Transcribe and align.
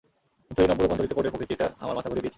কিন্তু, 0.47 0.59
এই 0.63 0.67
নব্য 0.69 0.81
রূপান্তরিত 0.83 1.13
কোডের 1.17 1.33
প্রকৃতিটা 1.33 1.65
আমার 1.83 1.95
মাথা 1.97 2.09
ঘুরিয়ে 2.09 2.21
দিয়েছে! 2.23 2.29